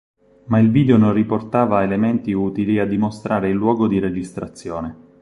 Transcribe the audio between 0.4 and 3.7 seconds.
Ma il video non riportava elementi utili a dimostrare il